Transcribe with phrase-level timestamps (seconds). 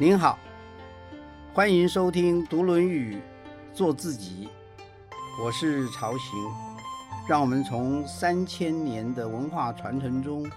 [0.00, 0.38] 您好，
[1.52, 3.16] 欢迎收听《读论语》，
[3.74, 4.48] 做自己。
[5.42, 6.38] 我是曹行，
[7.28, 10.48] 让我们从三千年的文化传承中，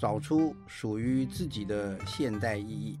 [0.00, 2.98] 找出属于自己的现代意义。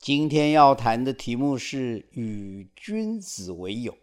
[0.00, 3.96] 今天要谈的题目是与君子为友。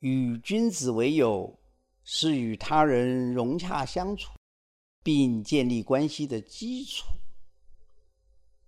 [0.00, 1.58] 与君子为友，
[2.04, 4.34] 是与他人融洽相处，
[5.02, 7.06] 并建立关系的基础。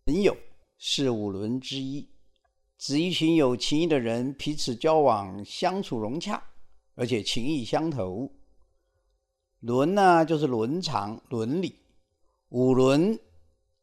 [0.06, 0.36] 朋友
[0.78, 2.08] 是五伦之一，
[2.78, 6.40] 指一群有情谊的人彼此交往、相处融洽，
[6.94, 8.30] 而且情谊相投。
[9.58, 11.80] 伦呢，就是伦常、伦理。
[12.50, 13.18] 五伦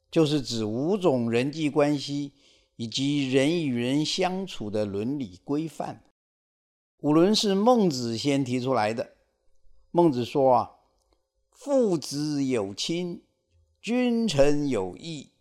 [0.10, 2.32] 就是指五种人际关系
[2.78, 6.06] 以及人与人相处的伦理规范。
[7.00, 9.18] 五伦是孟子先提出来的。
[9.92, 10.72] 孟子说啊
[11.52, 13.26] ：“父子有亲，
[13.82, 15.32] 君臣有义。”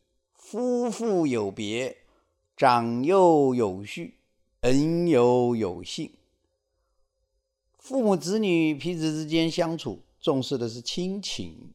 [0.52, 1.96] 夫妇有别，
[2.58, 4.18] 长幼有序，
[4.60, 6.12] 恩友有信。
[7.78, 11.72] 父母子女彼此之间相处，重视的是亲情。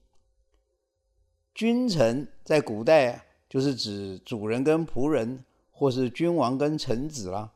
[1.56, 7.52] 君臣在古代就是指主人跟仆人，或是君王跟臣子啦。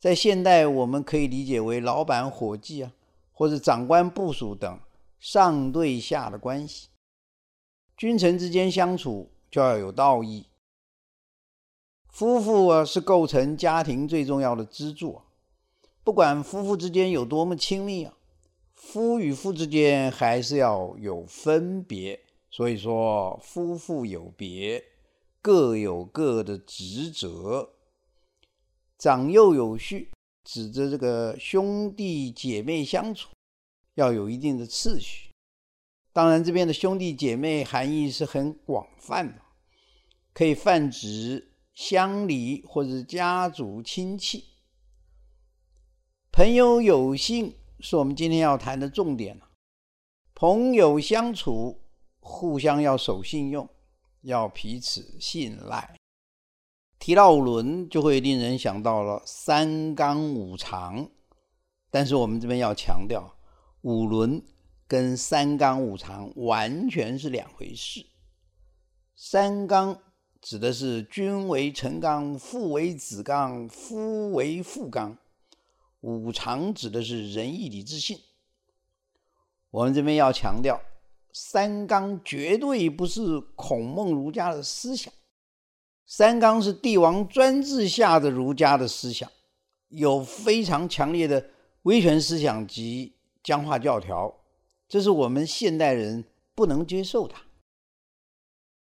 [0.00, 2.92] 在现代，我们可以理解为老板伙计啊，
[3.30, 4.80] 或是长官部属等
[5.20, 6.88] 上对下的关系。
[7.96, 9.30] 君臣之间相处。
[9.52, 10.46] 就要有道义。
[12.10, 15.20] 夫妇啊，是构成家庭最重要的支柱。
[16.02, 18.14] 不管夫妇之间有多么亲密啊，
[18.74, 22.20] 夫与夫之间还是要有分别。
[22.50, 24.82] 所以说，夫妇有别，
[25.40, 27.70] 各有各的职责。
[28.98, 30.10] 长幼有序，
[30.42, 33.28] 指着这个兄弟姐妹相处
[33.94, 35.30] 要有一定的次序。
[36.12, 39.40] 当然，这边的兄弟姐妹含义是很广泛的，
[40.34, 44.44] 可以泛指乡里或者家族亲戚。
[46.32, 49.40] 朋友有信是我们今天要谈的重点
[50.34, 51.82] 朋友相处，
[52.20, 53.68] 互相要守信用，
[54.22, 55.96] 要彼此信赖。
[56.98, 61.10] 提到五伦，就会令人想到了三纲五常，
[61.90, 63.36] 但是我们这边要强调
[63.82, 64.42] 五伦。
[64.90, 68.04] 跟三纲五常完全是两回事。
[69.14, 69.96] 三纲
[70.40, 75.14] 指的是君为臣纲，父为子纲，夫为父纲；
[76.00, 78.18] 五常指的是仁义礼智信。
[79.70, 80.80] 我们这边要强调，
[81.32, 85.12] 三纲绝对不是孔孟儒家的思想，
[86.06, 89.30] 三纲是帝王专制下的儒家的思想，
[89.88, 91.50] 有非常强烈的
[91.82, 94.34] 威权思想及僵化教条。
[94.88, 96.24] 这是我们现代人
[96.54, 97.34] 不能接受的。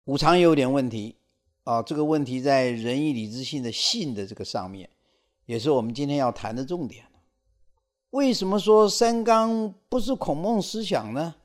[0.05, 1.15] 五常也有点问题
[1.63, 4.89] 啊，这个问题在仁义礼智信的信的这个上面，
[5.45, 7.05] 也是我们今天要谈的重点。
[8.09, 11.35] 为什么说三纲不是孔孟思想呢？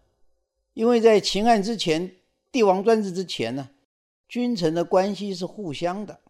[0.74, 2.16] 因为在秦汉之前，
[2.52, 3.70] 帝王专制之前呢，
[4.28, 6.20] 君臣的关系是互相的。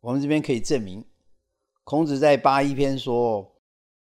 [0.00, 1.04] 我们这边可以证明，
[1.84, 3.52] 孔子在八一篇说。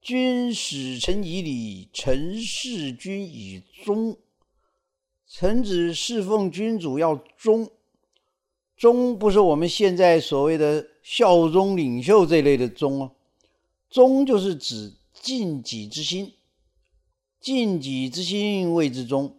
[0.02, 4.18] 君使臣以礼，臣事君以忠。
[5.26, 7.72] 臣子侍奉君主要忠，
[8.84, 13.12] 忠不是我们现在所谓的效忠领袖这类的忠哦，
[13.90, 16.34] 忠就是指尽己之心，
[17.40, 19.38] 尽己之心谓之忠。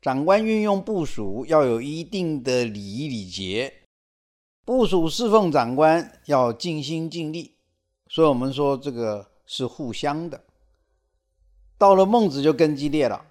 [0.00, 3.74] 长官运用部署要有一定的礼仪礼节，
[4.64, 7.56] 部署侍奉长官要尽心尽力。
[8.08, 10.44] 所以我们说这个是互相的。
[11.76, 13.26] 到了孟子就更激烈了。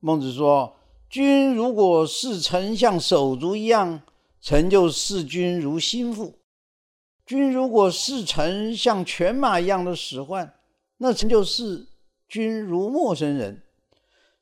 [0.00, 0.74] 孟子说
[1.10, 4.00] ：“君如果视臣像手足一样，
[4.44, 6.34] 臣就视君如心腹；
[7.24, 10.52] 君如果视臣像犬马一样的使唤，
[10.98, 11.86] 那臣就视
[12.28, 13.62] 君如陌生人；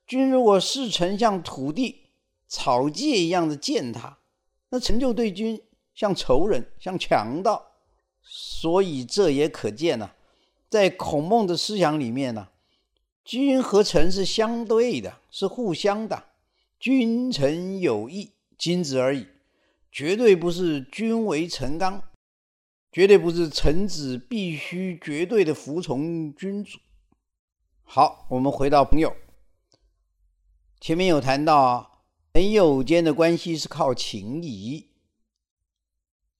[0.05, 2.09] 君如果视臣像土地、
[2.49, 4.19] 草芥一样的践踏，
[4.71, 5.63] 那臣就对君
[5.95, 7.65] 像仇人、像强盗。”
[8.27, 10.11] 所以这也可见呢，
[10.69, 12.49] 在孔孟的思想里面呢，
[13.25, 16.25] 君和臣是相对的，是互相的。
[16.81, 19.29] 君臣有义，仅此而已，
[19.93, 22.03] 绝对不是君为臣纲，
[22.91, 26.79] 绝对不是臣子必须绝对的服从君主。
[27.83, 29.15] 好，我们回到朋友，
[30.81, 34.89] 前面有谈到朋友间的关系是靠情谊。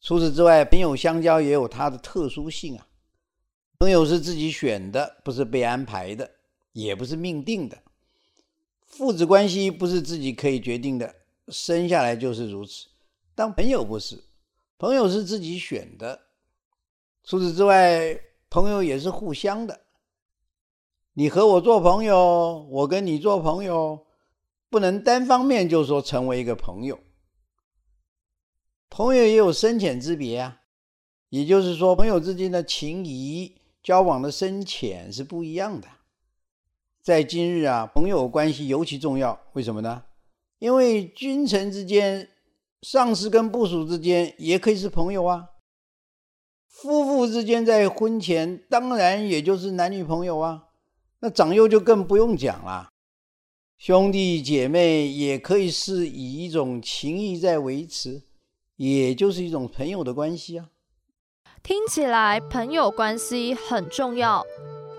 [0.01, 2.89] 除此之外，朋友相交也有它的特殊性啊。
[3.79, 6.31] 朋友是自己选的，不是被安排的，
[6.73, 7.83] 也不是命定的。
[8.87, 11.15] 父子关系不是自己可以决定的，
[11.49, 12.89] 生下来就是如此。
[13.35, 14.23] 当朋友不是，
[14.79, 16.21] 朋友是自己选的。
[17.25, 18.21] 除此之外，
[18.51, 19.81] 朋友也是互相的。
[21.15, 24.07] 你和我做朋友，我跟你做朋友，
[24.69, 26.99] 不能单方面就说成为一个朋友。
[28.89, 30.61] 朋友也有深浅之别啊，
[31.29, 35.89] 也就是说，朋友之间的情谊、交往的深浅是不一样的。
[37.03, 39.39] 在今日啊，朋友关系尤其重要。
[39.55, 40.05] 为什么呢？
[40.59, 42.29] 因为君臣之间、
[42.83, 45.49] 上司跟部属之间也可以是朋友啊。
[46.69, 50.65] 夫妇之间在婚前当然也就是男女朋友啊。
[51.21, 52.89] 那长幼就更不用讲了，
[53.79, 58.23] 兄弟姐妹也可以是以一种情谊在维持，
[58.75, 60.71] 也就是一种朋友的关系啊。
[61.63, 64.45] 听起来朋友关系很重要，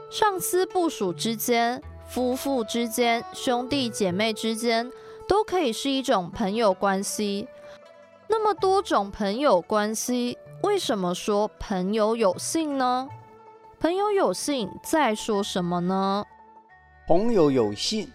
[0.09, 4.89] 上司部属之间、夫妇之间、兄弟姐妹之间
[5.27, 7.49] 都可以是一种朋友关系。
[8.35, 13.07] 那么多种朋友关系，为什么说朋友有信呢？
[13.79, 16.25] 朋友有信在说什么呢？
[17.07, 18.11] 朋友有信，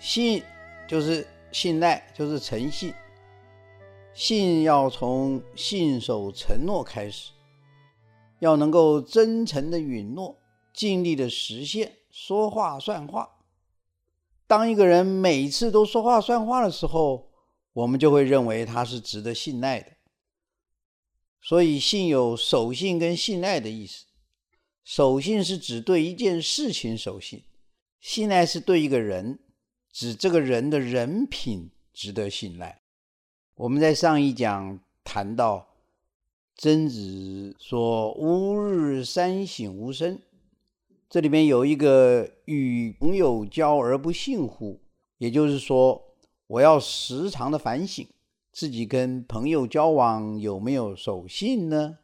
[0.00, 0.42] 信
[0.88, 2.92] 就是信赖，就是诚信。
[4.12, 7.30] 信要从信守承诺开始，
[8.40, 10.36] 要能够真诚的允诺，
[10.74, 13.30] 尽力的实现，说话算话。
[14.48, 17.28] 当一个人每次都说话算话的时候，
[17.76, 19.92] 我们就会认为他是值得信赖的。
[21.42, 24.06] 所以，信有守信跟信赖的意思。
[24.82, 27.42] 守信是指对一件事情守信，
[28.00, 29.38] 信赖是对一个人，
[29.92, 32.80] 指这个人的人品值得信赖。
[33.56, 35.68] 我们在上一讲谈到，
[36.56, 40.18] 曾子说“吾日三省吾身”，
[41.10, 44.80] 这里面有一个“与朋友交而不信乎”，
[45.18, 46.02] 也就是说，
[46.48, 48.06] 我要时常的反省
[48.52, 51.98] 自己跟朋友交往有没有守信呢？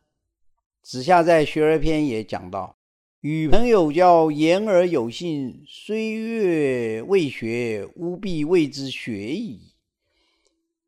[0.82, 2.76] 子夏在《学而篇》也讲到
[3.22, 9.74] ：“与朋友交，言而有信，虽悦未学，吾必谓之学矣。”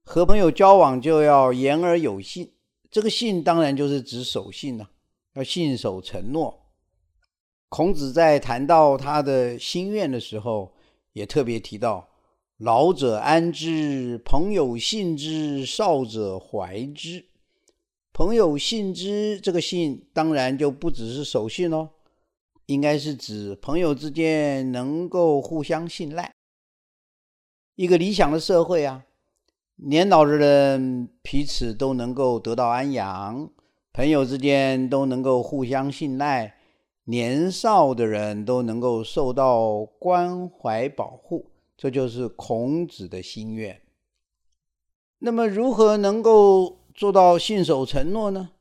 [0.02, 2.52] 和朋友交往就要言而有信，
[2.90, 4.90] 这个信当然就是指守信了，
[5.34, 6.60] 要信守承诺。
[7.68, 10.74] 孔子在谈到他的心愿的时候，
[11.12, 12.06] 也特别提到
[12.58, 17.26] ：“老者安之，朋友信之，少者怀之。”
[18.14, 21.88] 朋友信之，这个信当然就不只是守信喽，
[22.66, 26.32] 应该是指朋友之间能够互相信赖。
[27.74, 29.04] 一个理想的社会啊，
[29.74, 33.50] 年老的人彼此都能够得到安养，
[33.92, 36.54] 朋友之间都能够互相信赖，
[37.06, 41.50] 年少的人都能够受到关怀保护，
[41.84, 43.78] 这就是孔子的心愿。
[45.18, 46.80] 那么，如何能够？
[46.94, 48.52] 做到信守承诺呢？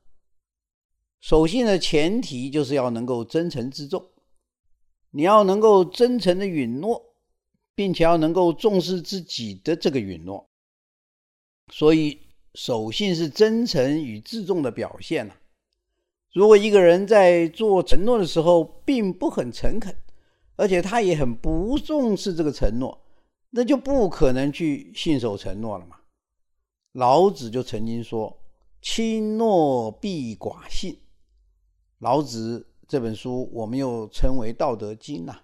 [1.21, 4.03] 守信的前提就是要能够真诚自重，
[5.11, 7.13] 你要能够真诚的允诺，
[7.75, 10.49] 并且要能够重视自己的这个允诺。
[11.71, 12.19] 所以，
[12.55, 15.35] 守信是真诚与自重的表现呢。
[16.33, 19.95] 如果一个人在做承诺的时候并不很诚恳，
[20.55, 23.02] 而且他也很不重视这个承诺，
[23.55, 25.97] 那就不可能去信守承诺了嘛。
[26.93, 28.35] 老子就曾经说
[28.81, 30.97] ：“轻诺必寡信。”
[31.99, 35.41] 老子这本书我们又称为《道德经》呐，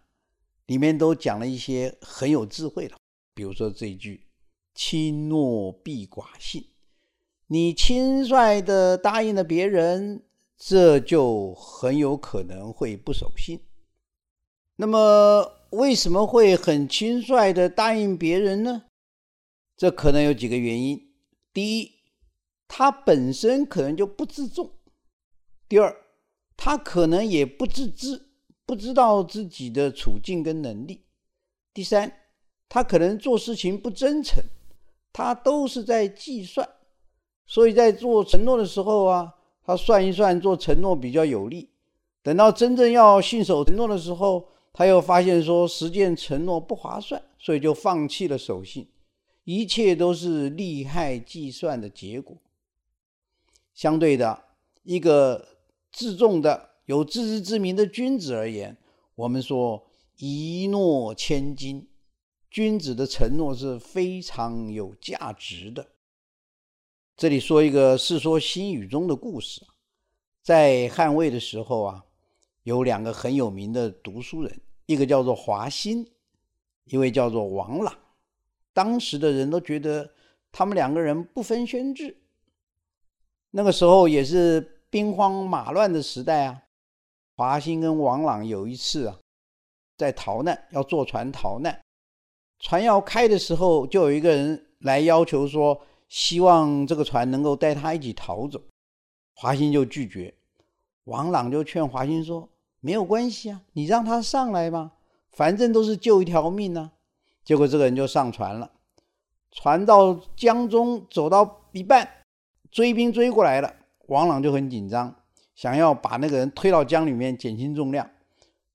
[0.65, 2.97] 里面都讲了一些很有智慧的，
[3.35, 4.27] 比如说这一句
[4.73, 6.65] ：“轻诺必寡信。”
[7.45, 10.23] 你轻率的答应了别人，
[10.57, 13.59] 这就很有可能会不守信。
[14.75, 18.83] 那么为什么会很轻率的答应别人呢？
[19.77, 21.11] 这可能有几个原因。
[21.53, 21.91] 第一，
[22.67, 24.67] 他本身可能就不自重；
[25.67, 25.95] 第二，
[26.57, 28.29] 他可能也不自知，
[28.65, 31.05] 不知道自己的处境跟能力；
[31.73, 32.11] 第三，
[32.67, 34.43] 他可能做事情不真诚，
[35.13, 36.67] 他都是在计算，
[37.45, 41.69] 所以在做承诺的时候啊，他算一算做承诺比较有利，
[42.21, 44.47] 等到真正要信守承诺的时候，
[44.79, 48.87] 他又发现说实践承诺不划算，所以就放弃了守信。
[49.43, 52.37] 一切都是利害计算的结果。
[53.73, 54.41] 相对的，
[54.83, 55.45] 一个
[55.91, 58.77] 自重的、有自知之明的君子而言，
[59.15, 61.85] 我们说一诺千金，
[62.49, 65.89] 君子的承诺是非常有价值的。
[67.17, 69.61] 这里说一个《世说新语》中的故事，
[70.41, 72.05] 在汉魏的时候啊，
[72.63, 76.03] 有两个很有名的读书人，一个叫做华歆，
[76.85, 77.95] 一位叫做王朗。
[78.73, 80.09] 当时的人都觉得
[80.51, 82.17] 他们两个人不分轩轾。
[83.51, 86.63] 那个时候也是兵荒马乱的时代啊。
[87.35, 89.19] 华歆跟王朗有一次啊，
[89.95, 91.79] 在逃难，要坐船逃难。
[92.57, 98.59] 船要开的时候，就有一个人来要求说，希望这个船能够带他一起逃走。
[99.35, 100.33] 华歆就拒绝，
[101.03, 102.49] 王朗就劝华歆说
[102.79, 104.93] ：“没有关系啊，你让他上来吧，
[105.31, 106.91] 反正都是救一条命呢。”
[107.43, 108.71] 结果这个人就上船了。
[109.51, 112.07] 船到江中走到一半，
[112.69, 113.73] 追兵追过来了，
[114.07, 115.15] 王朗就很紧张，
[115.55, 118.09] 想要把那个人推到江里面减轻重量。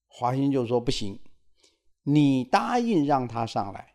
[0.09, 1.21] 华歆就说：“不行。”
[2.07, 3.95] 你答应让他上来，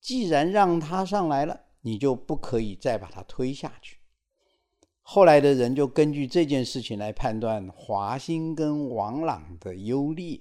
[0.00, 3.95] 既然让他上来了，你就不可以再把他推下去。
[5.08, 10.40] 后来的人就根据这件事情来判断华歆跟王朗的优劣。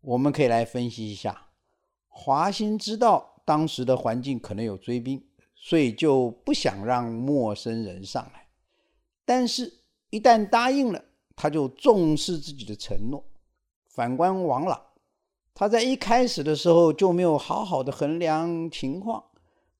[0.00, 1.48] 我们可以来分析一下：
[2.08, 5.22] 华歆知道当时的环境可能有追兵，
[5.54, 8.40] 所以就不想让陌生人上来；
[9.26, 9.70] 但是，
[10.08, 11.04] 一旦答应了，
[11.36, 13.22] 他就重视自己的承诺。
[13.86, 14.80] 反观王朗。
[15.52, 19.22] 他在一开始的时候就没有好好的衡量情况，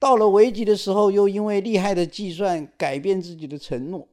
[0.03, 4.09] 到了危急的时候又因为厉害的计算改变自己的承诺，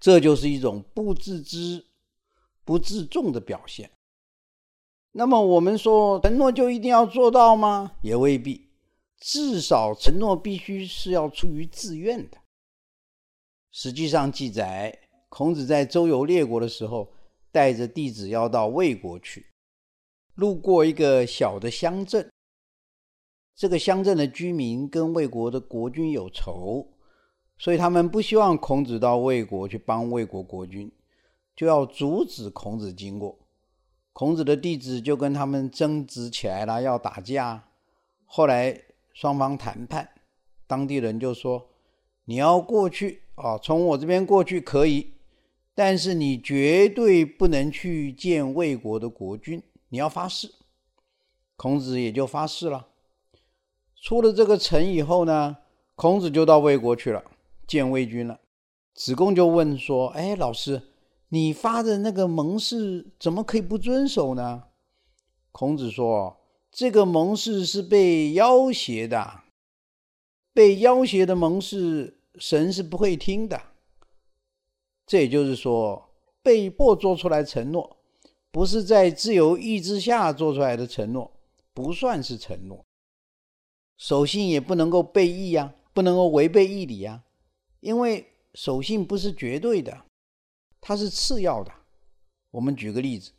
[0.00, 1.84] 这就是一种不自知、
[2.64, 3.90] 不自重的表现。
[5.12, 7.92] 那么我们说承诺就一定要做到吗？
[8.00, 8.70] 也未必，
[9.18, 12.38] 至少承诺必须是要出于自愿的。
[13.70, 17.12] 实际上记载，孔子在周游列国的时候，
[17.50, 19.44] 带着弟子要到魏国去。
[20.36, 22.32] 路过一个小的乡镇，
[23.62, 26.84] 这个乡镇的居民跟魏国的国君有仇，
[27.56, 30.90] 所以他们不希望孔子到魏国去帮魏国国君，
[31.54, 33.38] 就要阻止孔子经过。
[34.12, 37.62] 孔子的弟子就跟他们争执起来了，要打架。
[38.24, 38.76] 后来
[39.12, 40.08] 双方谈判，
[40.66, 41.68] 当地人就说
[42.26, 45.12] ：“你要过去啊，从我这边过去可以，
[45.72, 50.52] 但是你绝对不能去见魏国的国君。”你要发誓，
[51.54, 52.88] 孔子也就发誓了。
[54.02, 55.58] 出了这个城以后呢，
[55.94, 57.22] 孔子就到魏国去了，
[57.68, 58.40] 见魏君了。
[58.94, 60.82] 子贡就问说：“哎，老师，
[61.28, 64.64] 你发的那个盟誓怎么可以不遵守呢？”
[65.52, 66.36] 孔子说
[66.72, 69.42] ：“这个盟誓是被要挟的，
[70.52, 73.62] 被要挟的盟誓，神是不会听的。
[75.06, 76.10] 这也就是说，
[76.42, 77.98] 被迫做出来承诺。”
[78.50, 81.30] 不是在自由意志下做出来的承诺，
[81.72, 82.84] 不算是承诺。
[84.02, 87.22] 守信也不能够背义呀，不能够违背义理呀，
[87.78, 90.06] 因为守信不是绝对的，
[90.80, 91.72] 它是次要的。
[92.50, 93.30] 我们举个例子，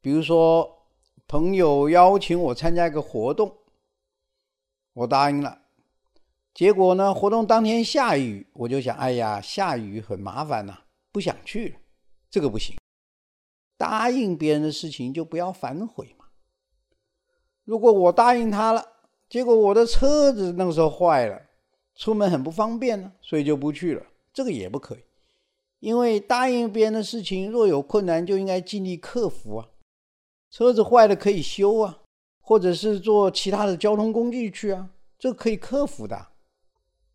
[0.00, 0.86] 比如说
[1.28, 3.54] 朋友邀请我参加一个活动，
[4.94, 5.60] 我答应了，
[6.54, 11.78] 结果呢，活动当天下雨，我就想，哎呀，下雨很麻烦呐，不想去了，
[12.30, 12.74] 这个不行。
[13.76, 16.24] 答应别人的事情就不要反悔嘛。
[17.64, 18.95] 如果我答应他了，
[19.28, 21.40] 结果我的车子那个时候坏了，
[21.94, 24.02] 出门很不方便呢，所以就不去了。
[24.32, 24.98] 这个也不可以，
[25.80, 29.68] 因为答应别人的事情，若有困难就应该尽力克服啊。
[30.50, 31.98] 车子坏了可以修啊，
[32.40, 36.28] 或者是坐其他的交通工具去啊，这可以克服的。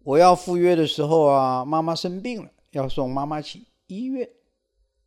[0.03, 4.27] 我要赴约的时候啊，妈妈生病了，要送妈妈去医院。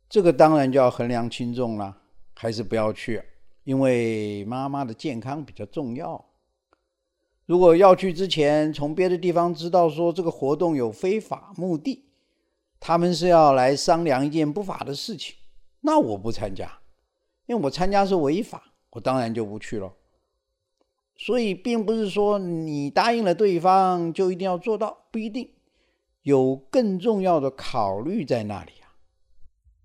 [0.09, 1.97] 这个当然就要衡量轻重了，
[2.33, 3.21] 还是不要去，
[3.63, 6.23] 因为妈妈的健康比较重要。
[7.45, 12.05] 如果要去之前，从别的地方知道说这个活动有非法目的，
[12.79, 15.35] 他们是要来商量一件不法的事情，
[15.81, 16.79] 那我不参加，
[17.45, 19.93] 因为我参加是违法，我当然就不去了。
[21.17, 25.49] 所以，并不是说你答应了对方就一定要做到，不一定，
[26.23, 28.97] 有更重要的考虑在那里啊。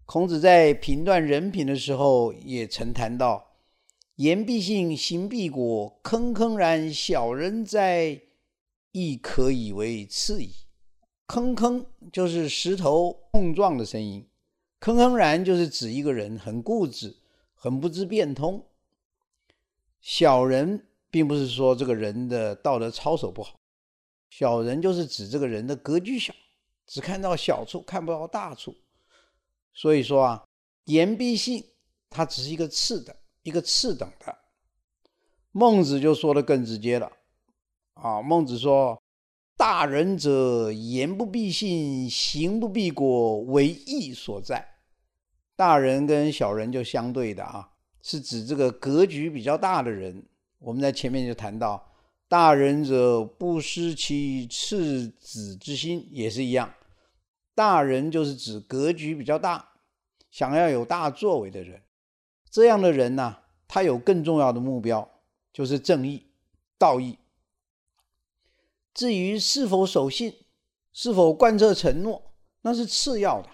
[0.07, 3.50] 孔子在评断人品的时候，也曾谈到
[4.21, 5.99] ：“言必信，行必果。
[6.03, 8.21] 坑坑然，小人哉！
[8.93, 10.53] 亦可以为次矣。”
[11.27, 14.29] 坑坑就是石头碰撞的声音，
[14.79, 17.17] 坑坑然就是指一个人很固执，
[17.55, 18.67] 很不知变通。
[20.03, 23.59] 小人并不是说这个人的道德操守不好，
[24.29, 26.35] 小人就是指这个人的格局小，
[26.87, 28.77] 只看到小处，看不到大处。
[29.73, 30.45] 所以说啊，
[30.85, 31.65] 言必信，
[32.11, 33.17] 它只是一个次的，
[33.50, 34.38] 一个次等的。
[35.50, 37.11] 孟子就说的更直接了
[37.95, 39.02] 啊，孟子说
[39.59, 44.64] ：“大人者，言不必信，行不必果，为义所在。”
[45.57, 47.69] 大人跟小人就相对的啊，
[48.00, 50.25] 是指这个格局比较大的人。
[50.61, 51.85] 我们在前面就谈到，
[52.28, 56.73] 大人者不失其赤子之心，也是一样。
[57.57, 59.69] 大人就是指格局比较大，
[60.30, 61.83] 想要有大作为的人。
[62.50, 63.38] 这样的人呢，
[63.69, 65.09] 他有更重要的目标，
[65.52, 66.26] 就是正义、
[66.76, 67.16] 道义。
[68.92, 70.35] 至于是否守信，
[70.92, 73.49] 是否贯彻承诺，那是次要的。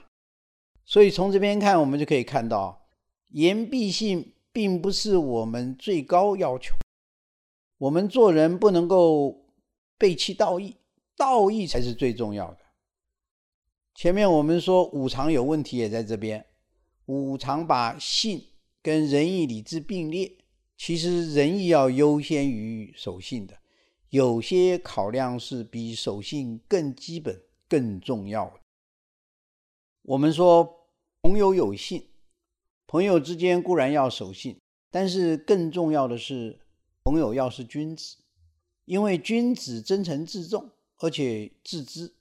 [0.84, 2.86] 所以从这边看，我们就可以看到，
[3.28, 6.74] 言必信并不是我们最高要求。
[7.76, 9.44] 我们做人不能够
[9.98, 10.76] 背弃道义，
[11.14, 12.58] 道义才是最重要的。
[13.94, 16.46] 前面我们说五常有问题，也在这边。
[17.04, 18.42] 五常把信
[18.86, 20.32] 跟仁义礼智并列，
[20.76, 23.58] 其实仁义要优先于守信的。
[24.10, 28.60] 有些考量是比守信更基本、更重要。
[30.02, 30.86] 我们说
[31.22, 32.10] 朋友有信，
[32.86, 34.56] 朋友之间固然要守信，
[34.88, 36.60] 但是更重要的是。
[37.02, 38.18] 朋友要是君子，
[38.84, 42.14] 因为君子真诚自重，而且自知，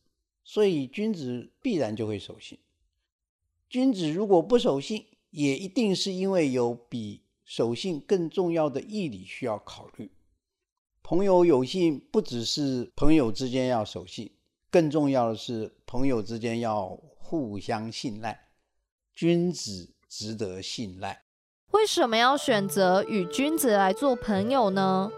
[0.43, 2.57] 所以君子必然就会守信。
[3.69, 5.05] 君子如果不守信，
[5.36, 10.10] 也一定是因为有比守信更重要的义理需要考虑。
[11.04, 14.32] 朋友有信，不只是朋友之间要守信，
[14.72, 16.88] 更重要的是朋友之间要
[17.18, 18.48] 互相信赖。
[19.13, 21.24] 君子值得信赖。
[21.72, 25.12] 为什么要选择与君子来做朋友呢？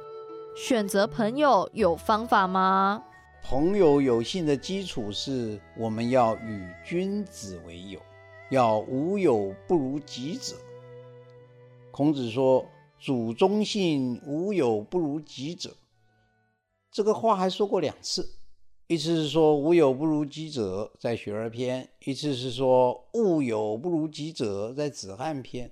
[0.55, 3.03] 选择朋友有方法吗？
[3.43, 8.01] 朋友有信的基础是我们要与君子为友，
[8.49, 10.55] 要无友不如己者。
[11.91, 12.65] 孔子说
[12.99, 15.75] ：“主忠信，无友不如己者。”
[16.91, 18.37] 这个话还说过两次，
[18.87, 25.69] 一次是说“无友不如己者”在《学而篇》，一次是说“物有不如己者”在《子罕篇》。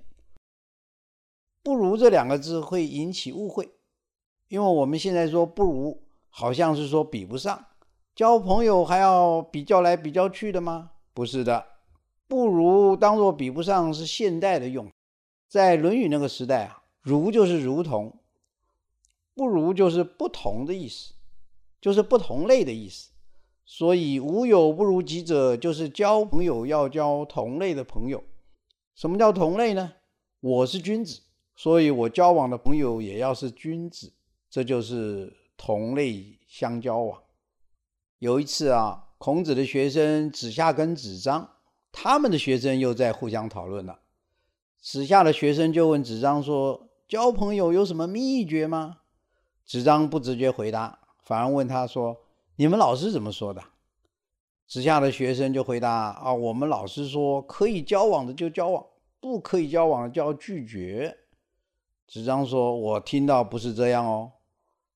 [1.62, 3.70] 不如这两个字会引起误会，
[4.48, 7.66] 因为我们现在说不如，好像是说比不上，
[8.14, 10.92] 交朋友还要比较来比较去的吗？
[11.12, 11.66] 不是的，
[12.28, 14.90] 不如当做比不上是现代的用，
[15.48, 18.18] 在《论语》那个时代啊，如就是如同，
[19.34, 21.14] 不如就是不同的意思，
[21.80, 23.10] 就是不同类的意思。
[23.64, 28.22] 所以无友不如己者，就是交朋友要交同类的朋友。
[28.94, 29.92] 什么叫同类呢？
[30.40, 31.20] 我是君子。
[31.58, 34.12] 所以我交往的朋友也要是君子，
[34.50, 37.22] 这就是同类相交往。
[38.18, 41.55] 有一次啊，孔子的学生子夏跟子张，
[41.98, 44.00] 他们的学生又在互相讨论了。
[44.82, 48.98] 子夏的学生就问子张说：“交朋友有什么秘诀吗？”
[49.64, 52.18] 子张不直接回答，反而问他说
[52.56, 53.64] ：“你们老师怎么说的？”
[54.68, 55.90] 子夏的学生就回答
[56.22, 58.84] ：“啊，我们老师说，可以交往的就交往，
[59.18, 61.16] 不可以交往的就要拒绝。”
[62.06, 64.32] 子张说：“我听到不是这样哦。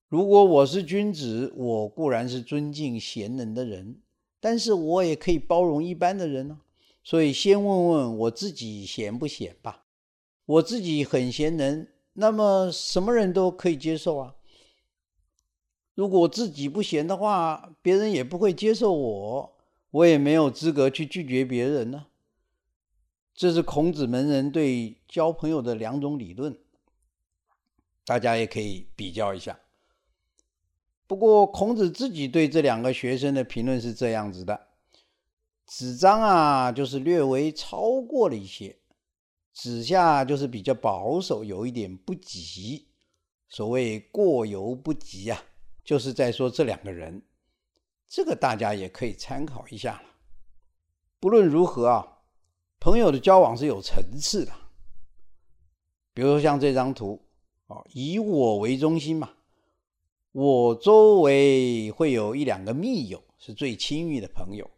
[0.07, 4.03] 如果我是君子，我固然是尊敬贤能的人，
[4.39, 6.61] 但是我也可以包容一般的人呢。
[7.03, 9.85] 所以先问问我自己闲不闲吧。
[10.47, 14.35] 我自己很闲能，那么什么人都可以接受啊。
[15.95, 19.59] 如果自己不闲的话，别人也不会接受我，
[19.91, 22.07] 我也没有资格去拒绝别人呢。
[23.35, 26.59] 这是孔子门人对交朋友的两种理论。”
[28.05, 29.61] 大家也可以比较一下。
[31.07, 34.69] 不过孔子自己对这两个学生的评论是这样子的：
[35.73, 38.75] 子张啊，就是略微超过了一些；
[39.53, 42.89] 子夏就是比较保守，有一点不及。
[43.49, 45.41] 所谓过犹不及啊，
[45.85, 47.23] 就是在说这两个人。
[48.09, 50.03] 这个大家也可以参考一下。
[51.21, 52.19] 不论如何啊，
[52.81, 54.53] 朋友的交往是有层次的。
[56.13, 57.23] 比如说像这张图。
[57.69, 59.31] 哦，以我为中心嘛，
[60.33, 64.69] 我周围会有一两个密友，是最亲密的朋友，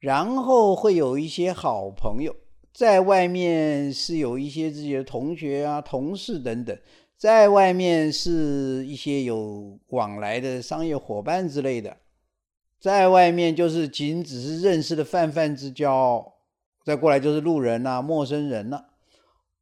[0.00, 2.34] 然后会有一些好朋友，
[2.72, 6.76] 在外面是有一些自己的同学啊、同事等等，
[7.16, 11.94] 在外面是一些有往来的商业伙伴之类的，
[12.78, 16.32] 在外面就是仅只是认识的泛泛之交，
[16.82, 18.82] 再过来就是路人呐、陌生人呐，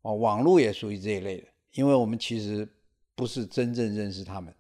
[0.02, 1.48] 哦，网络也属于这一类的。
[1.74, 2.66] 因为我们其实
[3.14, 4.54] 不是真正认识他们。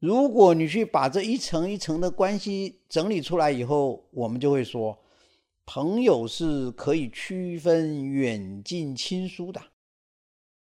[0.00, 4.98] 如果你去把这一层一层的关系整理出来以后，我们就会说，
[5.66, 9.60] 朋友是可以区分远近亲疏的。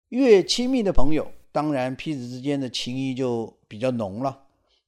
[0.09, 4.45] 越亲密的朋友，当然彼此之间的情谊就比较浓了。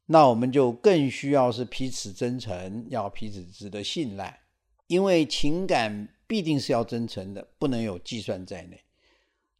[0.07, 4.39] 那我们就更需要是彼此真诚，要彼此值得信赖，
[4.87, 8.81] 因为情感必定是要真诚的，不能有计算在内。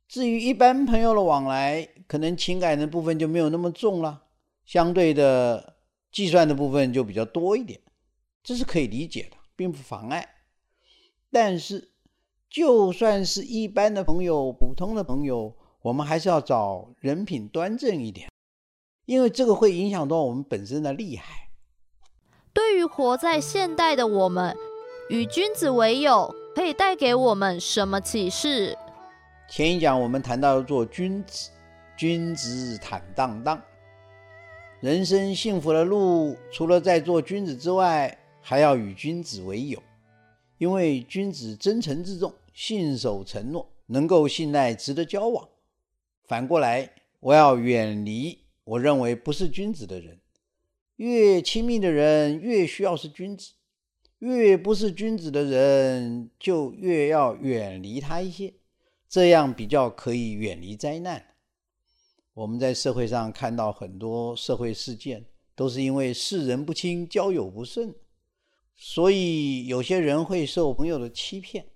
[0.08, 4.24] 至于一般朋友的往来，可能情感的部分就没有那么重了。
[4.70, 5.78] 相对的
[6.12, 7.82] 计算的部分就比较多一点，
[8.44, 10.36] 这是可以理解的，并不妨碍。
[11.32, 11.90] 但是，
[12.48, 18.30] 就算是一般的朋友、普通的朋友，我们还是要找人品端正一点，
[19.08, 21.50] 因为这个会影响到我们本身的厉害。
[22.54, 24.56] 对于活在现代的我们，
[25.10, 28.78] 与君子为友可以带给我们什么启示？
[29.50, 31.50] 前一讲我们谈到做君子，
[31.98, 33.60] 君子坦荡荡。
[34.82, 39.84] 人生幸福的路，除了在做君子之外，还要与君子为友，
[40.58, 45.50] 因为君子真诚自重，信守承诺，能够信赖，值得交往。
[46.24, 46.90] 反过来，
[47.20, 50.18] 我要远离我认为不是君子的人。
[50.96, 53.56] 越亲密的人，越需要是君子；
[54.20, 58.54] 越不是君子的人，就越要远离他一些，
[59.10, 61.26] 这样比较可以远离灾难。
[62.40, 65.26] 我们在社会上看到很多社会事件，
[65.56, 67.94] 都是因为世人不清、交友不慎，
[68.78, 71.68] 所以有些人会受朋友的欺骗，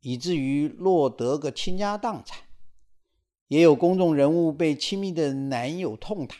[0.00, 2.40] 以至于落得个倾家荡产；
[3.46, 6.34] 也有公众人物被亲密的男友痛打，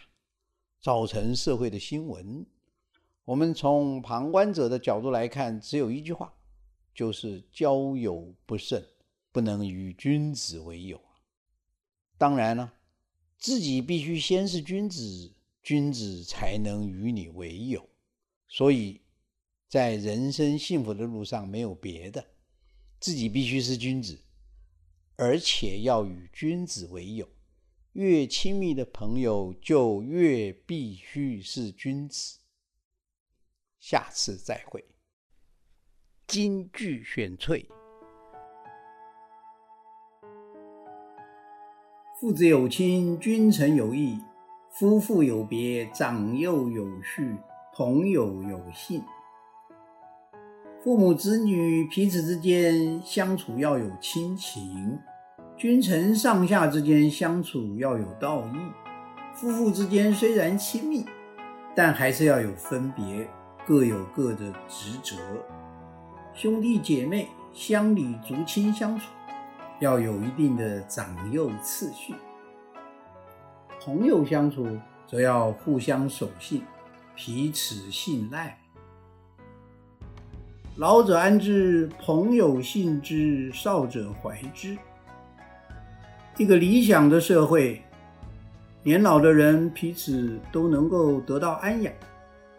[0.81, 2.45] 造成社会的新闻。
[3.25, 6.35] 我们从旁观者的角度来看，只有一句话，
[6.93, 8.85] 就是交友不慎，
[9.31, 11.01] 不能与君子为友。
[12.19, 12.74] 当然了。
[13.44, 15.30] 自己必须先是君子，
[15.62, 17.87] 君子才能与你为友。
[18.48, 19.02] 所以，
[19.68, 22.26] 在人生幸福的路上，没有别的，
[22.98, 24.18] 自己必须是君子，
[25.16, 27.28] 而且要与君子为友。
[27.92, 32.38] 越亲密的朋友，就越必须是君子。
[33.78, 34.83] 下次再会。
[36.26, 37.68] 金句选粹。
[42.25, 44.19] 父子有亲，君臣有义；
[44.71, 47.23] 夫妇有别，长幼有序；
[47.75, 49.03] 朋友有信。
[50.83, 54.99] 父母子女彼此之间相处要有亲情，
[55.55, 58.57] 君臣上下之间相处要有道义。
[59.35, 61.05] 夫妇之间虽然亲密，
[61.77, 63.29] 但还是要有分别，
[63.67, 65.17] 各有各的职责。
[66.33, 69.11] 兄弟姐妹乡里族亲相处。
[69.81, 72.15] 要有一定的长幼次序，
[73.81, 74.67] 朋友相处
[75.07, 76.63] 则要互相守信，
[77.15, 78.57] 彼此信赖。
[80.77, 84.79] 老者安之，朋友信之，少者怀之。
[86.37, 87.83] 一个理想的社会，
[88.83, 91.93] 年老的人彼此都能够得到安养，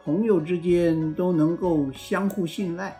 [0.03, 2.95] 朋友之间都能够相互信赖。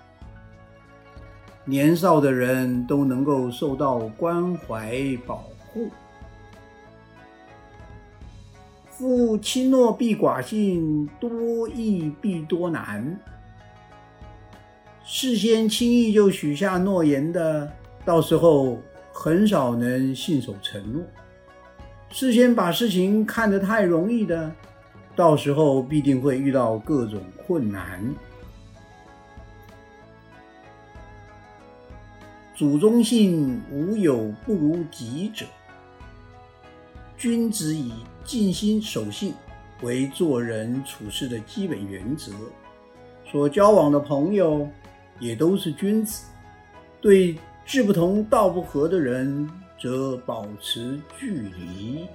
[1.65, 5.89] 年少的人都能够受到关怀保护。
[8.91, 13.19] 夫轻诺必寡信，多易必多难。
[15.03, 17.69] 事先轻易就许下诺言的，
[18.05, 18.79] 到时候
[19.11, 21.01] 很少能信守承诺；
[22.09, 24.51] 事先把事情看得太容易的，
[25.15, 28.01] 到时候必定会遇到各种困难。
[32.55, 35.45] 祖宗信无有不如己者。
[37.17, 37.91] 君子以
[38.23, 39.33] 尽心守信
[39.81, 42.31] 为做人处事的基本原则，
[43.29, 44.67] 所交往的朋友
[45.19, 46.25] 也都是君子。
[47.01, 52.05] 对志不同道不合的人，则保持距离。